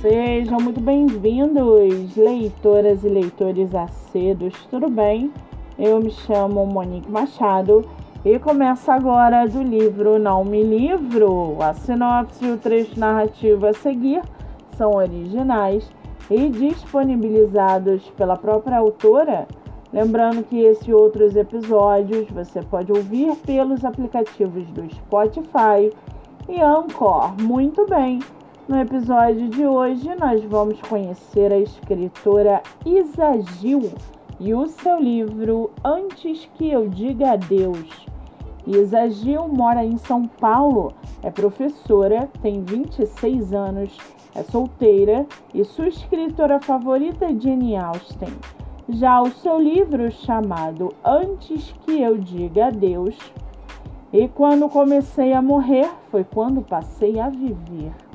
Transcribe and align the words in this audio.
Sejam 0.00 0.60
muito 0.60 0.80
bem-vindos, 0.80 2.14
leitoras 2.14 3.02
e 3.02 3.08
leitores 3.08 3.74
acedos, 3.74 4.54
tudo 4.70 4.88
bem? 4.88 5.32
Eu 5.76 5.98
me 5.98 6.12
chamo 6.12 6.64
Monique 6.64 7.10
Machado 7.10 7.84
e 8.24 8.38
começo 8.38 8.88
agora 8.92 9.44
do 9.48 9.60
livro 9.60 10.16
Não 10.16 10.44
Me 10.44 10.62
Livro. 10.62 11.60
A 11.60 11.74
sinopse 11.74 12.44
e 12.44 12.50
o 12.52 12.56
trecho 12.56 12.96
narrativo 12.96 13.66
a 13.66 13.72
seguir 13.72 14.22
são 14.76 14.92
originais 14.92 15.90
e 16.30 16.48
disponibilizados 16.48 18.08
pela 18.10 18.36
própria 18.36 18.78
autora. 18.78 19.48
Lembrando 19.92 20.44
que 20.44 20.60
esse 20.60 20.92
e 20.92 20.94
outros 20.94 21.34
episódios 21.34 22.30
você 22.30 22.62
pode 22.62 22.92
ouvir 22.92 23.34
pelos 23.38 23.84
aplicativos 23.84 24.64
do 24.68 24.88
Spotify 24.94 25.92
e 26.48 26.60
Anchor. 26.60 27.32
Muito 27.42 27.84
bem! 27.88 28.20
No 28.68 28.78
episódio 28.78 29.48
de 29.48 29.66
hoje, 29.66 30.14
nós 30.16 30.44
vamos 30.44 30.78
conhecer 30.82 31.50
a 31.50 31.58
escritora 31.58 32.62
Isa 32.84 33.40
Gil 33.58 33.90
e 34.38 34.52
o 34.52 34.66
seu 34.66 35.00
livro 35.00 35.70
Antes 35.82 36.46
que 36.52 36.70
eu 36.70 36.86
diga 36.86 37.32
adeus. 37.32 38.06
Isa 38.66 39.08
Gil 39.08 39.48
mora 39.48 39.82
em 39.82 39.96
São 39.96 40.26
Paulo, 40.26 40.92
é 41.22 41.30
professora, 41.30 42.28
tem 42.42 42.62
26 42.62 43.54
anos, 43.54 43.96
é 44.34 44.42
solteira 44.42 45.26
e 45.54 45.64
sua 45.64 45.88
escritora 45.88 46.60
favorita 46.60 47.24
é 47.24 47.34
Jane 47.40 47.74
Austen. 47.74 48.34
Já 48.90 49.22
o 49.22 49.30
seu 49.30 49.58
livro 49.58 50.10
chamado 50.10 50.92
Antes 51.02 51.74
que 51.86 52.02
eu 52.02 52.18
diga 52.18 52.66
adeus, 52.66 53.16
e 54.12 54.28
quando 54.28 54.68
comecei 54.68 55.32
a 55.32 55.40
morrer 55.40 55.88
foi 56.10 56.22
quando 56.22 56.60
passei 56.60 57.18
a 57.18 57.30
viver. 57.30 58.07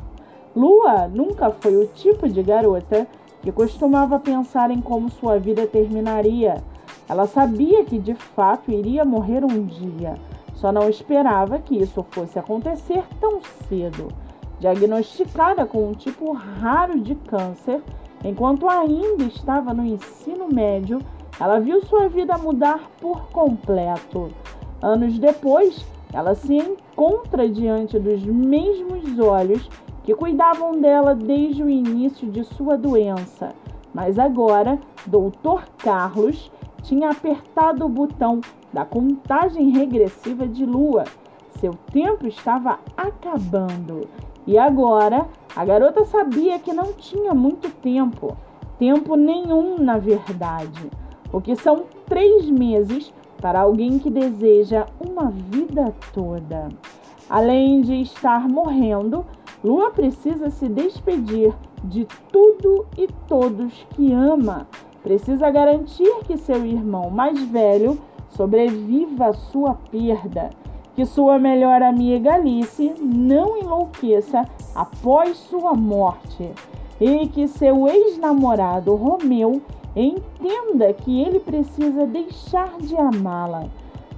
Lua 0.56 1.08
nunca 1.08 1.50
foi 1.50 1.76
o 1.76 1.88
tipo 1.88 2.30
de 2.30 2.44
garota 2.44 3.08
que 3.42 3.52
costumava 3.52 4.20
pensar 4.20 4.70
em 4.70 4.80
como 4.80 5.10
sua 5.10 5.40
vida 5.40 5.66
terminaria. 5.66 6.64
Ela 7.10 7.26
sabia 7.26 7.84
que 7.84 7.98
de 7.98 8.14
fato 8.14 8.72
iria 8.72 9.04
morrer 9.04 9.44
um 9.44 9.66
dia, 9.66 10.16
só 10.56 10.72
não 10.72 10.88
esperava 10.88 11.60
que 11.60 11.76
isso 11.76 12.06
fosse 12.12 12.38
acontecer 12.38 13.04
tão 13.20 13.42
cedo. 13.68 14.08
Diagnosticada 14.60 15.66
com 15.66 15.90
um 15.90 15.94
tipo 15.94 16.32
raro 16.32 17.00
de 17.00 17.16
câncer, 17.16 17.82
enquanto 18.24 18.70
ainda 18.70 19.24
estava 19.24 19.74
no 19.74 19.84
ensino 19.84 20.48
médio, 20.48 21.02
ela 21.40 21.60
viu 21.60 21.84
sua 21.84 22.08
vida 22.08 22.38
mudar 22.38 22.90
por 23.02 23.28
completo. 23.30 24.30
Anos 24.82 25.18
depois, 25.18 25.84
ela 26.14 26.36
se 26.36 26.56
encontra 26.56 27.50
diante 27.50 27.98
dos 27.98 28.24
mesmos 28.24 29.20
olhos 29.20 29.68
que 30.04 30.14
cuidavam 30.14 30.80
dela 30.80 31.16
desde 31.16 31.64
o 31.64 31.70
início 31.70 32.30
de 32.30 32.44
sua 32.44 32.78
doença. 32.78 33.54
Mas 33.94 34.20
agora, 34.20 34.80
Dr. 35.06 35.66
Carlos 35.78 36.52
tinha 36.82 37.10
apertado 37.10 37.86
o 37.86 37.90
botão 37.90 38.42
da 38.72 38.84
contagem 38.84 39.70
regressiva 39.70 40.48
de 40.48 40.66
lua. 40.66 41.06
Seu 41.60 41.74
tempo 41.92 42.28
estava 42.28 42.80
acabando. 42.98 44.08
E 44.46 44.58
agora, 44.58 45.28
a 45.56 45.64
garota 45.64 46.04
sabia 46.04 46.60
que 46.60 46.74
não 46.74 46.94
tinha 46.94 47.34
muito 47.34 47.70
tempo. 47.70 48.36
Tempo 48.78 49.16
nenhum, 49.16 49.78
na 49.78 49.98
verdade. 49.98 50.90
O 51.32 51.40
que 51.40 51.56
são 51.56 51.84
três 52.06 52.50
meses 52.50 53.14
para 53.40 53.62
alguém 53.62 54.00
que 54.00 54.10
deseja 54.10 54.86
uma 55.00 55.30
vida 55.30 55.94
toda. 56.14 56.70
Além 57.30 57.82
de 57.82 58.02
estar 58.02 58.50
morrendo, 58.50 59.26
Lua 59.64 59.92
precisa 59.92 60.50
se 60.50 60.68
despedir 60.68 61.54
de 61.84 62.06
tudo 62.32 62.86
e 62.98 63.08
todos 63.28 63.86
que 63.92 64.12
ama. 64.12 64.68
Precisa 65.02 65.50
garantir 65.50 66.12
que 66.26 66.38
seu 66.38 66.66
irmão 66.66 67.10
mais 67.10 67.42
velho 67.44 67.98
sobreviva 68.30 69.28
à 69.28 69.34
sua 69.34 69.76
perda, 69.90 70.50
que 70.96 71.06
sua 71.06 71.40
melhor 71.40 71.82
amiga 71.82 72.34
Alice 72.34 72.94
não 73.00 73.58
enlouqueça 73.58 74.46
após 74.76 75.38
sua 75.38 75.74
morte 75.74 76.52
e 77.00 77.28
que 77.28 77.48
seu 77.48 77.88
ex-namorado 77.88 78.96
Romeu 78.96 79.62
entenda 79.96 80.92
que 80.94 81.22
ele 81.22 81.40
precisa 81.40 82.06
deixar 82.06 82.78
de 82.80 82.98
amá-la. 82.98 83.66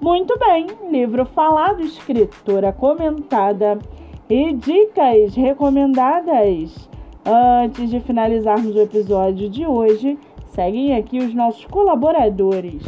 Muito 0.00 0.38
bem, 0.38 0.68
livro 0.88 1.26
falado, 1.26 1.82
escritora 1.82 2.72
comentada 2.72 3.76
e 4.30 4.52
dicas 4.52 5.34
recomendadas. 5.34 6.88
Antes 7.24 7.90
de 7.90 7.98
finalizarmos 7.98 8.76
o 8.76 8.80
episódio 8.80 9.50
de 9.50 9.66
hoje, 9.66 10.16
Seguem 10.46 10.94
aqui 10.94 11.18
os 11.18 11.34
nossos 11.34 11.64
colaboradores. 11.66 12.82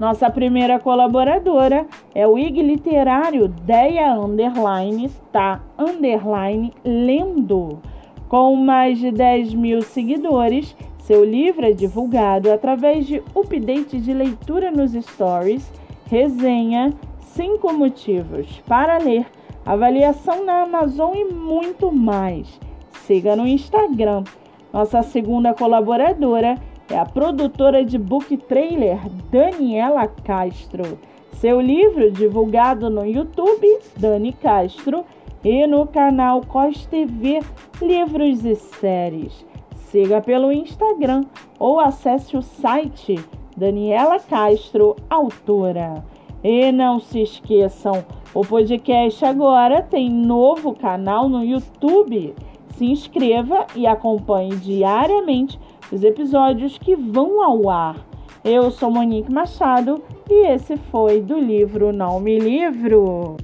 Nossa 0.00 0.28
primeira 0.28 0.80
colaboradora 0.80 1.86
é 2.14 2.26
o 2.26 2.36
IG 2.36 2.60
Literário 2.60 3.46
Deia 3.46 4.14
Underline 4.14 5.08
Tá 5.30 5.60
Underline 5.78 6.72
Lendo. 6.84 7.80
Com 8.28 8.56
mais 8.56 8.98
de 8.98 9.12
10 9.12 9.54
mil 9.54 9.80
seguidores, 9.82 10.74
seu 10.98 11.24
livro 11.24 11.66
é 11.66 11.72
divulgado 11.72 12.50
através 12.50 13.06
de 13.06 13.22
update 13.36 14.00
de 14.00 14.12
leitura 14.12 14.70
nos 14.70 14.92
stories, 14.92 15.70
resenha, 16.06 16.92
5 17.20 17.72
motivos 17.72 18.60
para 18.66 18.98
ler, 18.98 19.26
avaliação 19.64 20.44
na 20.44 20.62
Amazon 20.62 21.14
e 21.14 21.24
muito 21.32 21.92
mais. 21.92 22.58
Siga 23.06 23.36
no 23.36 23.46
Instagram 23.46 24.24
nossa 24.72 25.02
segunda 25.02 25.52
colaboradora 25.52 26.56
é 26.90 26.98
a 26.98 27.04
produtora 27.04 27.84
de 27.84 27.98
book 27.98 28.36
trailer 28.36 28.98
Daniela 29.30 30.06
Castro. 30.06 30.98
Seu 31.34 31.60
livro, 31.60 32.10
divulgado 32.10 32.88
no 32.88 33.04
YouTube, 33.04 33.66
Dani 33.96 34.32
Castro, 34.32 35.04
e 35.44 35.66
no 35.66 35.86
canal 35.86 36.40
COS 36.42 36.86
TV 36.86 37.40
Livros 37.80 38.44
e 38.44 38.54
Séries. 38.54 39.44
Siga 39.74 40.20
pelo 40.20 40.52
Instagram 40.52 41.24
ou 41.58 41.80
acesse 41.80 42.36
o 42.36 42.42
site 42.42 43.16
Daniela 43.56 44.18
Castro, 44.20 44.96
autora. 45.10 46.04
E 46.42 46.72
não 46.72 46.98
se 46.98 47.22
esqueçam, 47.22 48.04
o 48.34 48.40
podcast 48.40 49.24
agora 49.24 49.82
tem 49.82 50.08
novo 50.08 50.74
canal 50.74 51.28
no 51.28 51.44
YouTube. 51.44 52.34
Se 52.76 52.84
inscreva 52.84 53.66
e 53.76 53.86
acompanhe 53.86 54.56
diariamente 54.56 55.58
os 55.90 56.02
episódios 56.02 56.78
que 56.78 56.96
vão 56.96 57.42
ao 57.42 57.68
ar. 57.68 57.96
Eu 58.44 58.70
sou 58.70 58.90
Monique 58.90 59.32
Machado 59.32 60.02
e 60.28 60.46
esse 60.48 60.76
foi 60.76 61.20
do 61.20 61.38
livro 61.38 61.92
Não 61.92 62.18
Me 62.18 62.38
Livro. 62.38 63.36